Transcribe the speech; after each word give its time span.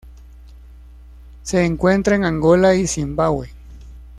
Se 1.43 1.63
encuentra 1.63 2.15
en 2.15 2.25
Angola 2.25 2.73
y 2.73 2.87
Zimbabue. 2.87 3.51